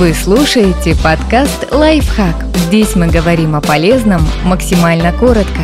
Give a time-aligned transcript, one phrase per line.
[0.00, 2.46] Вы слушаете подкаст «Лайфхак».
[2.56, 5.60] Здесь мы говорим о полезном максимально коротко.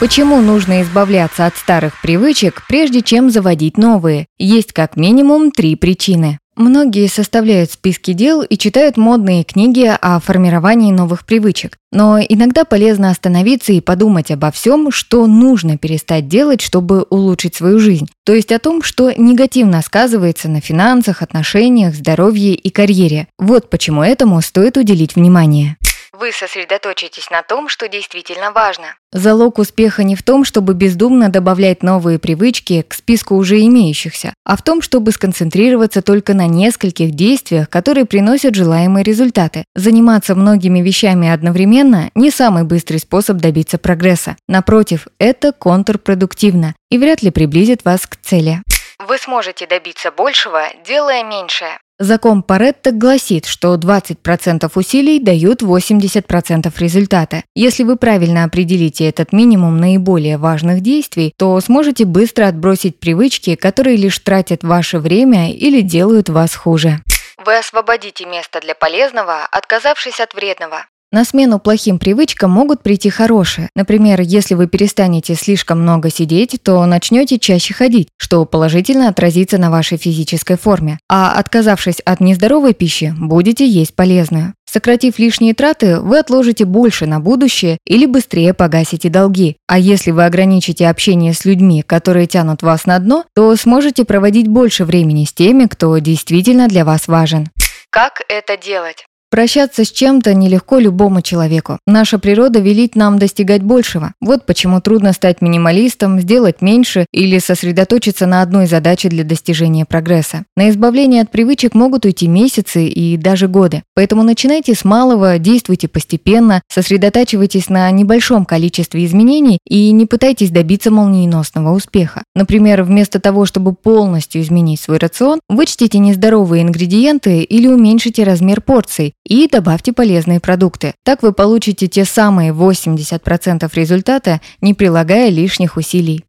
[0.00, 4.24] Почему нужно избавляться от старых привычек, прежде чем заводить новые?
[4.38, 6.38] Есть как минимум три причины.
[6.56, 11.76] Многие составляют списки дел и читают модные книги о формировании новых привычек.
[11.90, 17.78] Но иногда полезно остановиться и подумать обо всем, что нужно перестать делать, чтобы улучшить свою
[17.78, 18.08] жизнь.
[18.24, 23.26] То есть о том, что негативно сказывается на финансах, отношениях, здоровье и карьере.
[23.38, 25.76] Вот почему этому стоит уделить внимание.
[26.24, 28.96] Вы сосредоточитесь на том, что действительно важно.
[29.12, 34.56] Залог успеха не в том, чтобы бездумно добавлять новые привычки к списку уже имеющихся, а
[34.56, 39.66] в том, чтобы сконцентрироваться только на нескольких действиях, которые приносят желаемые результаты.
[39.74, 44.38] Заниматься многими вещами одновременно– не самый быстрый способ добиться прогресса.
[44.48, 48.62] Напротив, это контрпродуктивно и вряд ли приблизит вас к цели.
[48.98, 51.76] Вы сможете добиться большего, делая меньшее.
[52.00, 57.44] Закон Паретта гласит, что 20% усилий дают 80% результата.
[57.54, 63.96] Если вы правильно определите этот минимум наиболее важных действий, то сможете быстро отбросить привычки, которые
[63.96, 66.98] лишь тратят ваше время или делают вас хуже.
[67.44, 70.86] Вы освободите место для полезного, отказавшись от вредного.
[71.14, 73.68] На смену плохим привычкам могут прийти хорошие.
[73.76, 79.70] Например, если вы перестанете слишком много сидеть, то начнете чаще ходить, что положительно отразится на
[79.70, 80.98] вашей физической форме.
[81.08, 84.54] А отказавшись от нездоровой пищи, будете есть полезную.
[84.68, 89.56] Сократив лишние траты, вы отложите больше на будущее или быстрее погасите долги.
[89.68, 94.48] А если вы ограничите общение с людьми, которые тянут вас на дно, то сможете проводить
[94.48, 97.50] больше времени с теми, кто действительно для вас важен.
[97.90, 99.06] Как это делать?
[99.34, 101.80] Прощаться с чем-то нелегко любому человеку.
[101.88, 104.12] Наша природа велит нам достигать большего.
[104.20, 110.44] Вот почему трудно стать минималистом, сделать меньше или сосредоточиться на одной задаче для достижения прогресса.
[110.56, 113.82] На избавление от привычек могут уйти месяцы и даже годы.
[113.96, 120.92] Поэтому начинайте с малого, действуйте постепенно, сосредотачивайтесь на небольшом количестве изменений и не пытайтесь добиться
[120.92, 122.22] молниеносного успеха.
[122.36, 129.12] Например, вместо того, чтобы полностью изменить свой рацион, вычтите нездоровые ингредиенты или уменьшите размер порций,
[129.26, 130.94] и добавьте полезные продукты.
[131.02, 136.24] Так вы получите те самые 80% результата, не прилагая лишних усилий.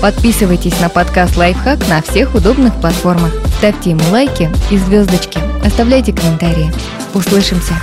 [0.00, 3.34] Подписывайтесь на подкаст «Лайфхак» на всех удобных платформах.
[3.58, 5.38] Ставьте ему лайки и звездочки.
[5.62, 6.72] Оставляйте комментарии.
[7.12, 7.74] Услышимся!